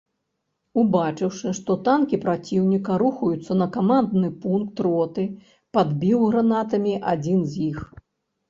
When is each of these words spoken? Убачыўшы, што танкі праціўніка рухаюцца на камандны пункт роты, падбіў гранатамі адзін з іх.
Убачыўшы, 0.83 1.51
што 1.57 1.75
танкі 1.87 2.19
праціўніка 2.23 2.97
рухаюцца 3.03 3.57
на 3.61 3.67
камандны 3.75 4.31
пункт 4.47 4.75
роты, 4.87 5.27
падбіў 5.79 6.19
гранатамі 6.31 6.93
адзін 7.17 7.39
з 7.55 7.71
іх. 7.71 7.79